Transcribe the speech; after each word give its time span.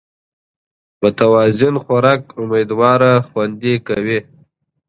متوازن 1.01 1.75
خوراک 1.83 2.21
امېدواري 2.41 3.13
خوندي 3.27 3.73
کوي 3.87 4.19